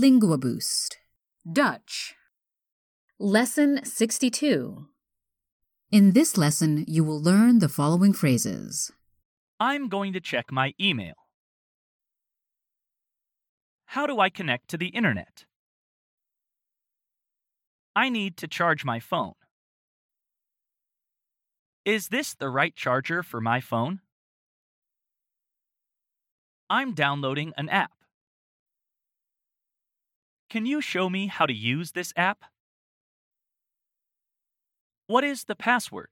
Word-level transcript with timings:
Lingua 0.00 0.38
Boost. 0.38 0.98
Dutch. 1.52 2.14
Lesson 3.18 3.84
62. 3.84 4.86
In 5.90 6.12
this 6.12 6.38
lesson, 6.38 6.84
you 6.86 7.02
will 7.02 7.20
learn 7.20 7.58
the 7.58 7.68
following 7.68 8.12
phrases. 8.12 8.92
I'm 9.58 9.88
going 9.88 10.12
to 10.12 10.20
check 10.20 10.52
my 10.52 10.72
email. 10.80 11.14
How 13.86 14.06
do 14.06 14.20
I 14.20 14.30
connect 14.30 14.68
to 14.68 14.76
the 14.78 14.86
internet? 14.86 15.46
I 17.96 18.08
need 18.08 18.36
to 18.36 18.46
charge 18.46 18.84
my 18.84 19.00
phone. 19.00 19.32
Is 21.84 22.06
this 22.06 22.36
the 22.36 22.50
right 22.50 22.76
charger 22.76 23.24
for 23.24 23.40
my 23.40 23.60
phone? 23.60 23.98
I'm 26.70 26.94
downloading 26.94 27.52
an 27.56 27.68
app. 27.68 27.97
Can 30.50 30.64
you 30.64 30.80
show 30.80 31.10
me 31.10 31.26
how 31.26 31.44
to 31.44 31.52
use 31.52 31.92
this 31.92 32.12
app? 32.16 32.44
What 35.06 35.22
is 35.22 35.44
the 35.44 35.54
password? 35.54 36.08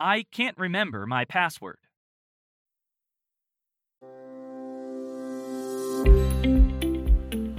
I 0.00 0.24
can't 0.32 0.58
remember 0.58 1.06
my 1.06 1.24
password. 1.24 1.78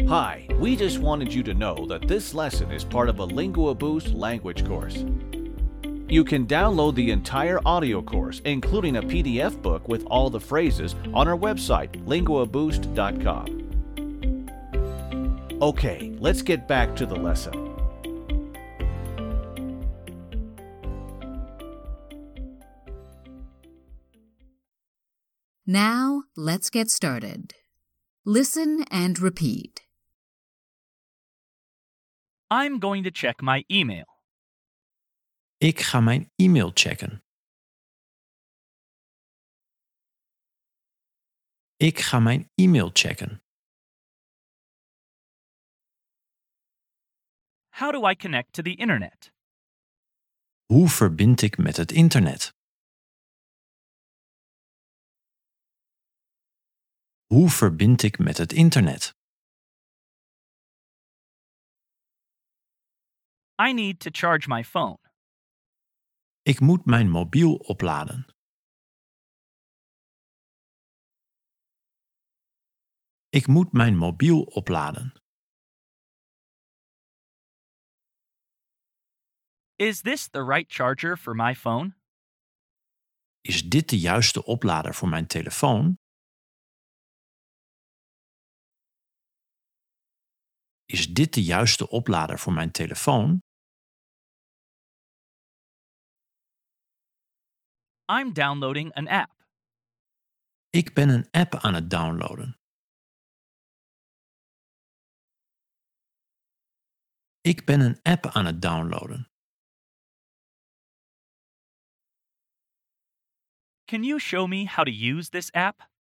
Hi, 0.10 0.48
we 0.60 0.76
just 0.76 1.00
wanted 1.00 1.34
you 1.34 1.42
to 1.44 1.54
know 1.54 1.86
that 1.88 2.06
this 2.06 2.34
lesson 2.34 2.72
is 2.72 2.84
part 2.84 3.08
of 3.08 3.20
a 3.20 3.24
Lingua 3.26 3.74
Boost 3.74 4.10
language 4.10 4.68
course. 4.68 5.06
You 6.10 6.26
can 6.26 6.46
download 6.46 6.96
the 6.96 7.10
entire 7.10 7.62
audio 7.66 8.02
course, 8.02 8.42
including 8.44 8.98
a 8.98 9.02
PDF 9.02 9.60
book 9.62 9.88
with 9.88 10.04
all 10.08 10.30
the 10.30 10.42
phrases, 10.42 10.94
on 11.14 11.30
our 11.30 11.38
website, 11.38 11.92
linguaboost.com. 12.06 13.63
Okay, 15.64 16.12
let's 16.20 16.42
get 16.42 16.68
back 16.68 16.94
to 16.98 17.06
the 17.06 17.16
lesson. 17.16 17.54
Now, 25.66 26.24
let's 26.36 26.70
get 26.70 26.92
started. 26.92 27.54
Listen 28.26 28.84
and 28.92 29.18
repeat. 29.22 29.84
I'm 32.52 32.80
going 32.80 33.04
to 33.06 33.12
check 33.12 33.42
my 33.42 33.64
email. 33.72 34.06
Ik 35.58 35.80
ga 35.80 36.00
mijn 36.02 36.32
e-mail 36.36 36.72
checken. 36.74 37.24
Ik 41.78 42.00
ga 42.00 42.20
mijn 42.20 42.52
e-mail 42.56 42.90
checken. 42.94 43.43
How 47.76 47.92
do 47.92 48.06
I 48.06 48.14
connect 48.16 48.54
to 48.54 48.62
the 48.62 48.76
internet? 48.76 49.32
Hoe 50.66 50.90
verbind 50.90 51.42
ik 51.42 51.58
met 51.58 51.78
het 51.78 51.92
internet? 51.92 52.54
Hoe 57.26 57.50
verbind 57.50 58.04
ik 58.04 58.20
met 58.20 58.38
het 58.38 58.52
internet? 58.54 59.14
I 63.68 63.74
need 63.74 64.00
to 64.00 64.10
charge 64.12 64.48
my 64.48 64.64
phone. 64.64 64.98
Ik 66.42 66.60
moet 66.60 66.86
mijn 66.86 67.10
mobiel 67.10 67.56
opladen. 67.56 68.26
Ik 73.30 73.48
moet 73.48 73.72
mijn 73.72 73.98
mobiel 73.98 74.42
opladen. 74.42 75.23
Is 79.90 80.02
this 80.02 80.30
the 80.30 80.44
right 80.44 80.70
charger 80.70 81.18
for 81.18 81.34
my 81.36 81.54
phone? 81.54 81.94
Is 83.42 83.62
dit 83.70 83.90
de 83.90 84.00
juiste 84.00 84.46
oplader 84.46 84.94
voor 84.94 85.10
mijn 85.10 85.28
telefoon? 85.28 85.98
Is 90.86 91.14
dit 91.14 91.34
de 91.34 91.44
juiste 91.44 91.90
oplader 91.90 92.40
voor 92.40 92.54
mijn 92.54 92.72
telefoon? 92.72 93.42
I'm 98.12 98.34
downloading 98.34 98.94
an 98.94 99.08
app. 99.08 99.32
Ik 100.70 100.94
ben 100.94 101.10
een 101.10 101.28
app 101.32 101.56
aan 101.56 101.74
het 101.74 101.90
downloaden. 101.90 102.58
Ik 107.42 107.66
ben 107.66 107.80
een 107.80 108.00
app 108.02 108.26
aan 108.26 108.46
het 108.46 108.62
downloaden. 108.62 109.33
Can 113.86 114.04
you 114.04 114.20
show 114.20 114.48
me 114.48 114.66
how 114.66 114.84
to 114.84 114.92
use 114.92 115.30
this 115.30 115.52
app? 115.52 115.92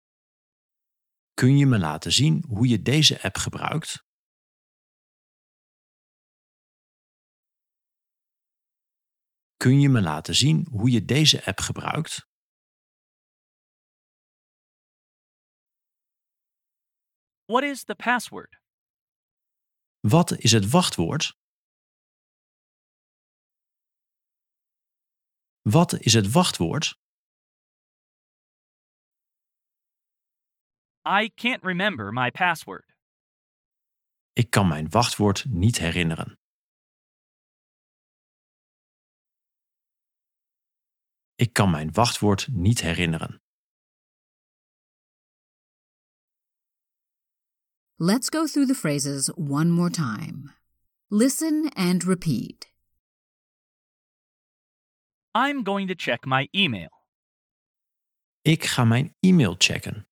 Kun 1.33 1.57
je 1.57 1.65
me 1.65 1.79
laten 1.79 2.11
zien 2.11 2.43
hoe 2.47 2.67
je 2.67 2.81
deze 2.81 3.21
app 3.21 3.35
gebruikt? 3.37 4.03
Kun 9.57 9.79
je 9.79 9.89
me 9.89 10.01
laten 10.01 10.35
zien 10.35 10.67
hoe 10.71 10.89
je 10.89 11.05
deze 11.05 11.45
app 11.45 11.59
gebruikt? 11.59 12.27
What 17.45 17.63
is 17.63 17.83
the 17.83 17.95
password? 17.95 18.61
Wat 19.99 20.31
is 20.31 20.51
het 20.51 20.69
wachtwoord? 20.69 21.37
Wat 25.61 25.93
is 25.99 26.13
het 26.13 26.31
wachtwoord? 26.31 27.02
I 31.05 31.29
can't 31.35 31.63
remember 31.63 32.11
my 32.11 32.31
password. 32.31 32.85
Ik 34.33 34.49
kan 34.49 34.67
mijn 34.67 34.89
wachtwoord 34.89 35.45
niet 35.49 35.77
herinneren. 35.77 36.37
Ik 41.35 41.53
kan 41.53 41.71
mijn 41.71 41.91
wachtwoord 41.91 42.47
niet 42.51 42.81
herinneren. 42.81 43.41
Let's 47.97 48.29
go 48.29 48.45
through 48.45 48.67
the 48.67 48.75
phrases 48.75 49.29
one 49.35 49.69
more 49.69 49.89
time. 49.89 50.53
Listen 51.09 51.69
and 51.75 52.03
repeat. 52.03 52.71
I'm 55.35 55.63
going 55.63 55.87
to 55.87 55.95
check 55.95 56.25
my 56.25 56.47
email. 56.51 56.89
Ik 58.41 58.63
ga 58.63 58.83
mijn 58.83 59.15
e-mail 59.19 59.55
checken. 59.57 60.07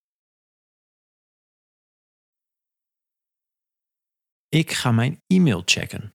Ik 4.59 4.71
ga 4.71 4.91
mijn 4.91 5.21
e-mail 5.27 5.61
checken. 5.65 6.13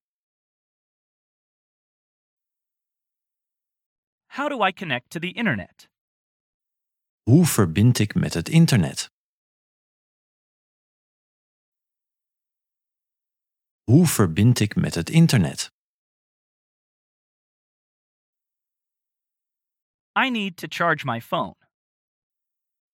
How 4.27 4.49
do 4.49 4.67
I 4.67 4.73
connect 4.73 5.11
to 5.11 5.19
the 5.19 5.33
internet? 5.33 5.89
Hoe 7.23 7.47
verbind 7.47 7.99
ik 7.99 8.15
met 8.15 8.35
het 8.35 8.49
internet? 8.49 9.09
Hoe 13.91 14.07
verbind 14.07 14.61
ik 14.61 14.75
met 14.75 14.95
het 14.95 15.11
internet? 15.11 15.71
I 20.25 20.31
need 20.31 20.57
to 20.57 20.67
charge 20.69 21.05
my 21.07 21.21
phone. 21.21 21.55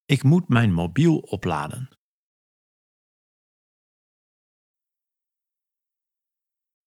Ik 0.05 0.23
moet 0.23 0.49
mijn 0.49 0.73
mobiel 0.73 1.19
opladen. 1.19 2.02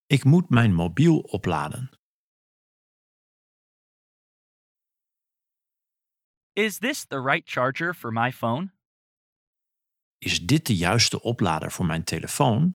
Ik 0.08 0.24
moet 0.24 0.48
mijn 0.50 0.74
mobiel 0.74 1.18
opladen. 1.18 1.90
Is 6.52 6.78
this 6.78 7.06
the 7.06 7.20
right 7.20 7.50
charger 7.50 7.94
for 7.94 8.12
my 8.12 8.32
phone? 8.32 8.72
Is 10.18 10.46
dit 10.46 10.66
de 10.66 10.76
juiste 10.76 11.22
oplader 11.22 11.70
voor 11.70 11.86
mijn 11.86 12.04
telefoon? 12.04 12.74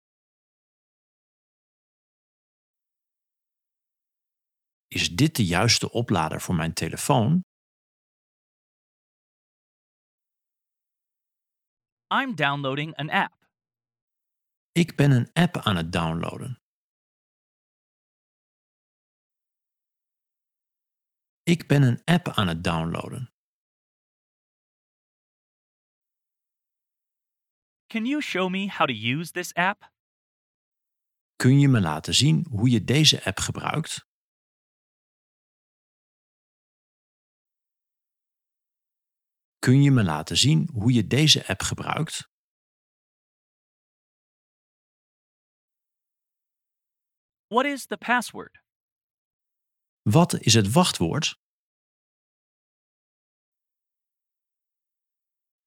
Is 4.87 5.09
dit 5.15 5.35
de 5.35 5.45
juiste 5.45 5.91
oplader 5.91 6.41
voor 6.41 6.55
mijn 6.55 6.73
telefoon? 6.73 7.41
I'm 12.13 12.35
downloading 12.35 12.95
an 12.95 13.09
app. 13.09 13.33
Ik 14.71 14.95
ben 14.95 15.11
een 15.11 15.29
app 15.33 15.57
aan 15.57 15.75
het 15.75 15.91
downloaden. 15.91 16.60
Ik 21.55 21.67
ben 21.67 21.81
een 21.81 22.01
app 22.03 22.27
aan 22.27 22.47
het 22.47 22.63
downloaden. 22.63 23.33
Can 27.87 28.05
you 28.05 28.21
show 28.21 28.49
me 28.49 28.69
how 28.77 28.87
to 28.87 28.93
use 28.93 29.31
this 29.31 29.53
app? 29.53 29.91
Kun 31.35 31.59
je 31.59 31.67
me 31.67 31.81
laten 31.81 32.13
zien 32.13 32.47
hoe 32.49 32.69
je 32.69 32.83
deze 32.83 33.23
app 33.23 33.37
gebruikt? 33.39 34.07
Kun 39.59 39.81
je 39.83 39.91
me 39.91 40.03
laten 40.03 40.37
zien 40.37 40.69
hoe 40.73 40.93
je 40.93 41.07
deze 41.07 41.47
app 41.47 41.61
gebruikt? 41.61 42.29
What 47.47 47.65
is 47.65 47.85
the 47.85 47.97
password? 47.97 48.63
Wat 50.01 50.39
is 50.39 50.53
het 50.53 50.71
wachtwoord? 50.71 51.40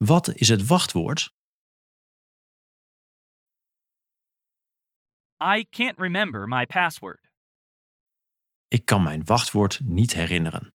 Wat 0.06 0.34
is 0.34 0.48
het 0.48 0.66
wachtwoord? 0.66 1.34
I 5.40 5.64
can't 5.70 5.98
remember 5.98 6.46
my 6.46 6.66
password. 6.66 7.20
Ik 8.68 8.84
kan 8.84 9.02
mijn 9.02 9.24
wachtwoord 9.24 9.80
niet 9.84 10.12
herinneren. 10.14 10.74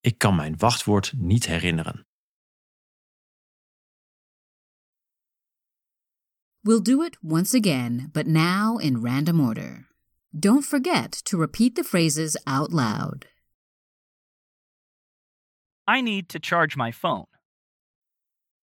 Ik 0.00 0.18
kan 0.18 0.36
mijn 0.36 0.56
wachtwoord 0.56 1.12
niet 1.16 1.46
herinneren. 1.46 2.06
We'll 6.60 6.82
do 6.82 7.02
it 7.02 7.18
once 7.22 7.54
again, 7.54 8.08
but 8.12 8.26
now 8.26 8.80
in 8.80 9.02
random 9.02 9.40
order. 9.40 9.88
Don't 10.30 10.64
forget 10.64 11.24
to 11.24 11.38
repeat 11.38 11.74
the 11.74 11.84
phrases 11.84 12.44
out 12.44 12.72
loud. 12.72 13.33
I 15.86 16.00
need 16.00 16.28
to 16.28 16.38
charge 16.38 16.76
my 16.76 16.92
phone. 16.92 17.26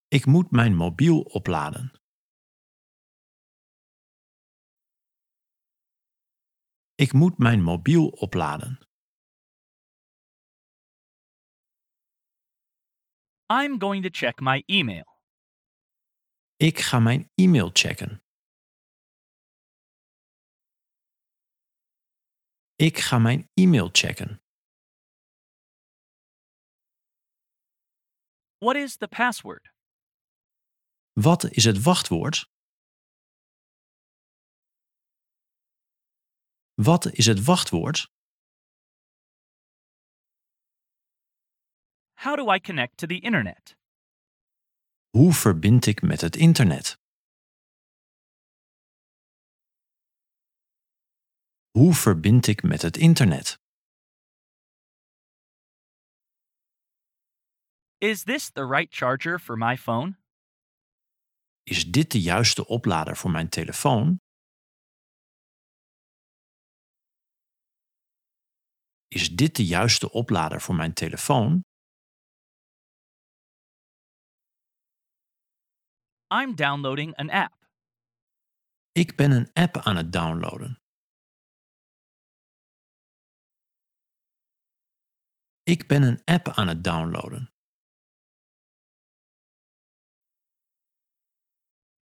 Ik 0.08 0.26
moet 0.26 0.52
mijn 0.52 0.76
mobiel 0.76 1.22
opladen. 1.22 1.92
Ik 6.96 7.14
moet 7.14 7.38
mijn 7.38 7.64
mobiel 7.64 8.08
opladen. 8.08 8.80
I'm 13.48 13.80
going 13.80 14.04
to 14.04 14.10
check 14.12 14.40
my 14.40 14.64
email. 14.66 15.06
Ik 16.56 16.80
ga 16.80 17.00
mijn 17.00 17.30
e-mail 17.36 17.70
checken. 17.74 18.24
Ik 22.76 22.98
ga 22.98 23.18
mijn 23.20 23.50
e-mail 23.54 23.90
checken. 23.92 24.41
What 28.64 28.76
is 28.76 28.98
the 28.98 29.08
password? 29.08 29.72
Wat 31.14 31.44
is 31.52 31.64
het 31.64 31.84
wachtwoord? 31.84 32.50
Wat 36.74 37.06
is 37.14 37.26
het 37.26 37.44
wachtwoord? 37.44 38.08
How 42.14 42.36
do 42.36 42.54
I 42.54 42.60
connect 42.60 42.98
to 42.98 43.08
the 43.08 43.20
internet? 43.20 43.76
Hoe 45.10 45.34
verbind 45.34 45.86
ik 45.86 46.02
met 46.02 46.22
het 46.22 46.36
internet? 46.36 46.98
Hoe 51.72 51.94
verbind 51.94 52.48
ik 52.48 52.64
met 52.64 52.82
het 52.82 52.98
internet? 52.98 53.61
Is 58.02 58.24
this 58.24 58.50
the 58.50 58.66
right 58.66 58.90
charger 58.90 59.38
for 59.38 59.56
my 59.56 59.78
phone? 59.78 60.18
Is 61.64 61.92
dit 61.92 62.12
de 62.12 62.22
juiste 62.22 62.68
oplader 62.68 63.16
voor 63.16 63.32
mijn 63.32 63.50
telefoon? 63.50 64.20
Is 69.08 69.30
dit 69.30 69.56
de 69.56 69.66
juiste 69.66 70.12
oplader 70.12 70.62
voor 70.62 70.76
mijn 70.76 70.94
telefoon? 70.94 71.62
I'm 76.34 76.56
downloading 76.56 77.16
an 77.16 77.30
app. 77.30 77.54
Ik 78.92 79.16
ben 79.16 79.32
een 79.32 79.50
app 79.54 79.78
aan 79.78 79.96
het 79.96 80.14
downloaden. 80.14 80.76
Ik 85.64 85.88
ben 85.88 86.04
een 86.04 86.22
app 86.24 86.48
aan 86.48 86.68
het 86.68 86.84
downloaden. 86.84 87.51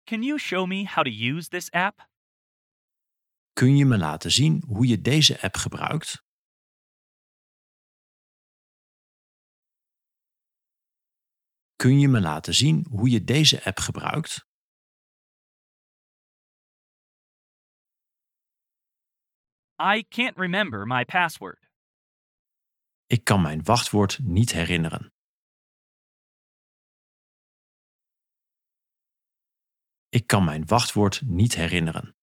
Can 0.08 0.22
you 0.22 0.38
show 0.38 0.66
me 0.66 0.84
how 0.84 1.02
to 1.02 1.10
use 1.10 1.48
this 1.50 1.68
app? 1.70 2.00
Kun 3.52 3.76
je 3.76 3.84
me 3.84 3.98
laten 3.98 4.30
zien 4.30 4.62
hoe 4.66 4.86
je 4.86 5.00
deze 5.00 5.40
app 5.42 5.56
gebruikt? 5.56 6.22
Kun 11.76 12.00
je 12.00 12.08
me 12.08 12.20
laten 12.20 12.54
zien 12.54 12.86
hoe 12.90 13.10
je 13.10 13.24
deze 13.24 13.64
app 13.64 13.78
gebruikt? 13.78 14.46
I 19.80 20.04
can't 20.08 20.36
remember 20.36 20.86
my 20.86 21.04
password. 21.04 21.68
Ik 23.06 23.24
kan 23.24 23.42
mijn 23.42 23.62
wachtwoord 23.62 24.18
niet 24.22 24.52
herinneren. 24.52 25.17
Ik 30.10 30.26
kan 30.26 30.44
mijn 30.44 30.66
wachtwoord 30.66 31.22
niet 31.24 31.54
herinneren. 31.54 32.16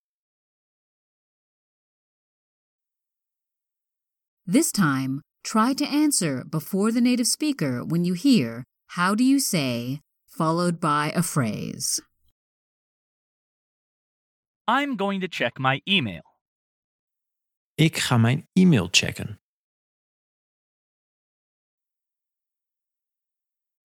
This 4.51 4.71
time, 4.71 5.21
try 5.41 5.73
to 5.73 5.85
answer 5.85 6.49
before 6.49 6.91
the 6.91 7.01
native 7.01 7.27
speaker 7.27 7.85
when 7.85 8.03
you 8.03 8.15
hear 8.15 8.63
how 8.85 9.15
do 9.15 9.23
you 9.23 9.39
say 9.39 10.01
followed 10.25 10.79
by 10.79 11.11
a 11.15 11.21
phrase. 11.21 12.01
I'm 14.67 14.95
going 14.97 15.21
to 15.21 15.27
check 15.27 15.57
my 15.59 15.81
email. 15.83 16.23
Ik 17.75 17.97
ga 17.97 18.17
mijn 18.17 18.47
e-mail 18.53 18.87
checken. 18.91 19.39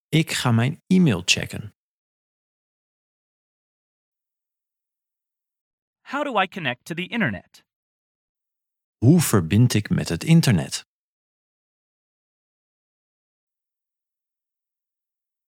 Ik 0.09 0.31
ga 0.31 0.51
mijn 0.53 0.83
e-mail 0.87 1.23
checken. 1.25 1.75
How 6.11 6.25
do 6.25 6.37
I 6.37 6.49
connect 6.49 6.87
to 6.87 6.95
the 6.95 7.07
internet? 7.07 7.63
Hoe 8.99 9.21
verbind 9.21 9.75
ik 9.75 9.91
met 9.91 10.09
het 10.09 10.25
internet? 10.25 10.85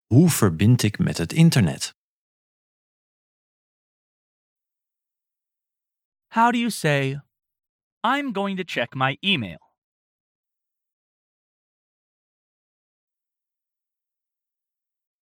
Hoe 0.06 0.28
verbind 0.28 0.82
ik 0.82 0.98
met 0.98 1.18
het 1.18 1.32
internet? 1.32 1.92
How 6.28 6.50
do 6.52 6.58
you 6.58 6.70
say, 6.70 7.20
I'm 8.02 8.34
going 8.34 8.56
to 8.56 8.64
check 8.66 8.94
my 8.94 9.16
email? 9.20 9.60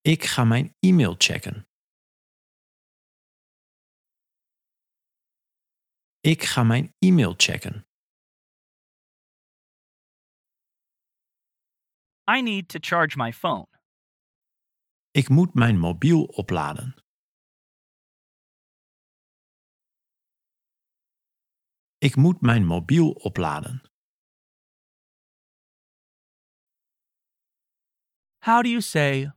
Ik 0.01 0.25
ga 0.25 0.45
mijn 0.45 0.75
e-mail 0.81 1.15
checken. 1.19 1.67
Ik 6.33 6.43
ga 6.43 6.63
mijn 6.63 6.95
e-mail 6.99 7.35
checken. 7.37 7.87
I 12.37 12.43
need 12.43 12.69
to 12.69 12.79
charge 12.81 13.17
my 13.17 13.33
phone. 13.33 13.67
Ik 15.11 15.29
moet 15.29 15.55
mijn 15.55 15.79
mobiel 15.79 16.25
opladen. 16.25 16.95
Ik 21.99 22.17
moet 22.17 22.41
mijn 22.41 22.65
mobiel 22.67 23.11
opladen. 23.11 23.83
How 28.39 28.63
do 28.63 28.69
you 28.69 28.81
say, 28.81 29.33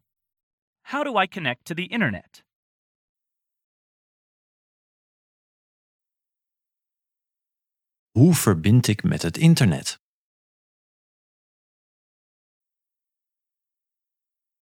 How 0.82 1.04
do 1.04 1.22
I 1.22 1.28
connect 1.28 1.66
to 1.66 1.74
the 1.76 1.88
internet? 1.88 2.49
Hoe 8.20 8.34
verbind 8.34 8.88
ik 8.88 9.04
met 9.04 9.22
het 9.22 9.38
internet? 9.38 9.98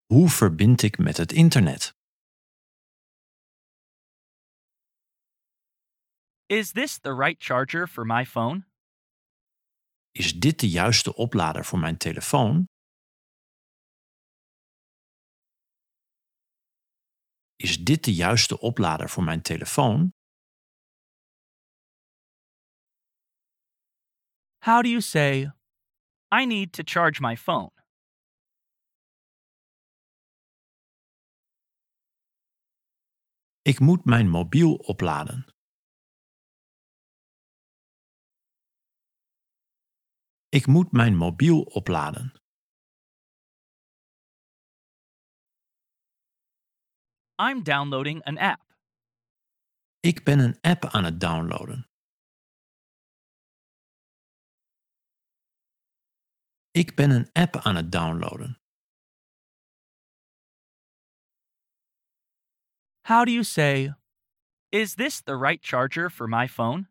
Hoe 0.05 0.29
verbind 0.29 0.81
ik 0.81 0.97
met 0.97 1.17
het 1.17 1.31
internet? 1.31 1.93
Is 6.45 6.71
this 6.71 6.99
the 6.99 7.15
right 7.15 7.43
charger 7.43 7.87
for 7.87 8.05
my 8.05 8.25
phone? 8.25 8.65
Is 10.11 10.39
dit 10.39 10.59
de 10.59 10.69
juiste 10.69 11.15
oplader 11.15 11.65
voor 11.65 11.79
mijn 11.79 11.97
telefoon? 11.97 12.67
Is 17.55 17.83
dit 17.83 18.03
de 18.03 18.13
juiste 18.13 18.59
oplader 18.59 19.09
voor 19.09 19.23
mijn 19.23 19.41
telefoon? 19.41 20.13
How 24.63 24.81
do 24.81 24.87
you 24.87 25.01
say, 25.01 25.49
I 26.31 26.45
need 26.45 26.71
to 26.73 26.83
charge 26.83 27.19
my 27.19 27.35
phone? 27.35 27.71
Ik 33.61 33.79
moet 33.79 34.05
mijn 34.05 34.29
mobiel 34.29 34.73
opladen. 34.75 35.45
Ik 40.49 40.67
moet 40.67 40.91
mijn 40.91 41.15
mobiel 41.15 41.61
opladen. 41.61 42.33
I'm 47.41 47.63
downloading 47.63 48.23
an 48.23 48.37
app. 48.37 48.61
Ik 49.99 50.23
ben 50.23 50.39
een 50.39 50.57
app 50.61 50.85
aan 50.85 51.03
het 51.03 51.19
downloaden. 51.19 51.92
Ik 56.75 56.95
ben 56.95 57.11
een 57.11 57.29
app 57.31 57.55
aan 57.55 57.75
het 57.75 57.91
downloaden. 57.91 58.61
How 63.07 63.25
do 63.25 63.31
you 63.31 63.43
say, 63.43 63.93
Is 64.69 64.95
this 64.95 65.21
the 65.21 65.37
right 65.37 65.65
charger 65.65 66.09
for 66.09 66.27
my 66.27 66.47
phone? 66.47 66.87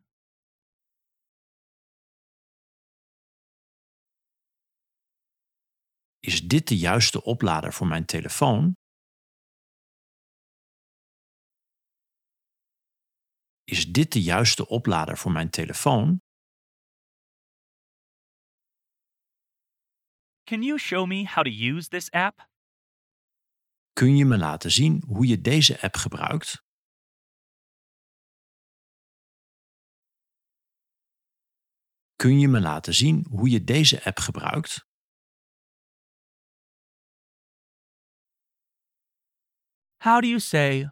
Is 6.19 6.41
dit 6.47 6.67
de 6.67 6.77
juiste 6.77 7.23
oplader 7.23 7.73
voor 7.73 7.87
mijn 7.87 8.05
telefoon? 8.05 8.73
Is 13.63 13.91
dit 13.91 14.11
de 14.11 14.21
juiste 14.21 14.67
oplader 14.67 15.17
voor 15.17 15.31
mijn 15.31 15.49
telefoon? 15.49 16.22
Can 20.45 20.61
you 20.61 20.77
show 20.77 21.05
me 21.05 21.23
how 21.23 21.41
to 21.43 21.49
use 21.49 21.87
this 21.89 22.09
app? 22.11 22.47
Kun 23.93 24.17
je 24.17 24.25
me 24.25 24.37
laten 24.37 24.71
zien 24.71 25.03
hoe 25.07 25.27
je 25.27 25.41
deze 25.41 25.81
app 25.81 25.95
gebruikt? 25.95 26.63
Kun 32.15 32.39
je 32.39 32.47
me 32.47 32.61
laten 32.61 32.93
zien 32.93 33.25
hoe 33.29 33.49
je 33.49 33.63
deze 33.63 34.03
app 34.03 34.19
gebruikt? 34.19 34.87
How 39.97 40.21
do 40.21 40.27
you 40.27 40.39
say, 40.39 40.89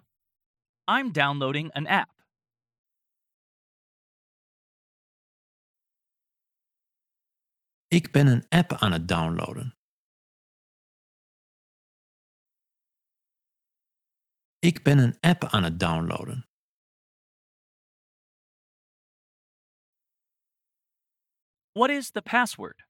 I'm 0.87 1.11
downloading 1.11 1.71
an 1.73 1.87
app? 1.87 2.20
Ik 7.97 8.11
ben 8.11 8.27
een 8.27 8.45
app 8.49 8.71
aan 8.83 8.91
het 8.91 9.07
downloaden. 9.07 9.77
Ik 14.59 14.83
ben 14.83 14.97
een 14.97 15.19
app 15.19 15.43
aan 15.43 15.63
het 15.63 15.79
downloaden. 15.79 16.49
What 21.71 21.89
is 21.89 22.11
the 22.11 22.21
password? 22.21 22.87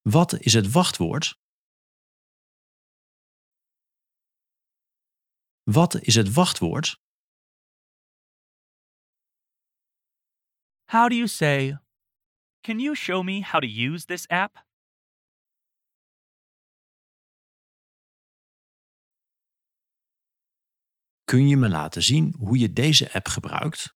Wat 0.00 0.32
is 0.32 0.52
het 0.52 0.72
wachtwoord? 0.72 1.26
Wat 5.62 5.94
is 5.94 6.14
het 6.14 6.32
wachtwoord? 6.32 6.88
How 10.92 11.08
do 11.08 11.14
you 11.16 11.28
say, 11.28 11.85
Can 12.66 12.80
you 12.80 12.96
show 12.96 13.22
me 13.22 13.42
how 13.42 13.60
to 13.60 13.66
use 13.66 14.06
this 14.06 14.26
app? 14.28 14.58
Kun 21.24 21.48
je 21.48 21.56
me 21.56 21.68
laten 21.68 22.02
zien 22.02 22.34
hoe 22.38 22.58
je 22.58 22.72
deze 22.72 23.12
app 23.12 23.28
gebruikt? 23.28 23.94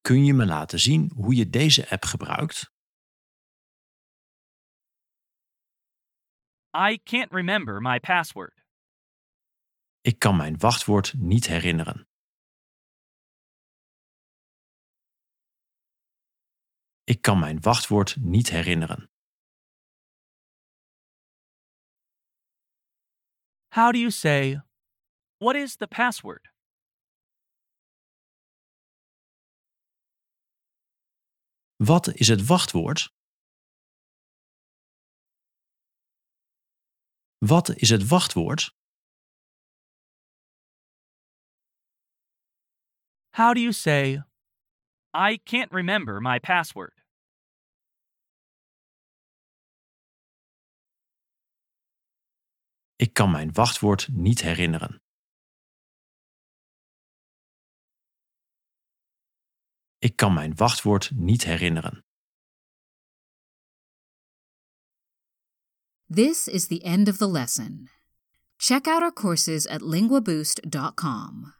Kun 0.00 0.24
je 0.24 0.34
me 0.34 0.46
laten 0.46 0.78
zien 0.78 1.12
hoe 1.14 1.34
je 1.34 1.50
deze 1.50 1.90
app 1.90 2.04
gebruikt? 2.04 2.72
I 6.74 6.98
can't 7.02 7.32
remember 7.32 7.80
my 7.80 8.00
password. 8.00 8.64
Ik 10.00 10.18
kan 10.18 10.36
mijn 10.36 10.58
wachtwoord 10.58 11.14
niet 11.16 11.46
herinneren. 11.46 12.09
Ik 17.10 17.22
kan 17.22 17.38
mijn 17.38 17.60
wachtwoord 17.60 18.16
niet 18.20 18.48
herinneren. 18.50 19.10
How 23.68 23.92
do 23.92 23.98
you 23.98 24.10
say, 24.10 24.60
What 25.38 25.56
is 25.56 25.76
the 25.76 25.86
password? 25.86 26.52
Wat 31.76 32.14
is 32.14 32.28
het 32.28 32.46
wachtwoord? 32.46 33.12
Wat 37.38 37.68
is 37.76 37.90
het 37.90 38.08
wachtwoord? 38.08 38.70
How 43.30 43.54
do 43.54 43.60
you 43.60 43.72
say, 43.72 44.22
I 45.12 45.38
can't 45.38 45.72
remember 45.72 46.20
my 46.20 46.38
password? 46.38 46.99
Ik 53.00 53.12
kan 53.12 53.30
mijn 53.30 53.52
wachtwoord 53.52 54.08
niet 54.12 54.40
herinneren. 54.40 55.02
Ik 59.98 60.16
kan 60.16 60.34
mijn 60.34 60.54
wachtwoord 60.54 61.10
niet 61.14 61.44
herinneren. 61.44 62.04
This 66.14 66.48
is 66.48 66.66
the 66.66 66.82
end 66.82 67.08
of 67.08 67.16
the 67.16 67.30
lesson. 67.30 67.88
Check 68.56 68.86
out 68.86 69.02
our 69.02 69.12
courses 69.12 69.66
at 69.66 69.80
linguaboost.com. 69.80 71.59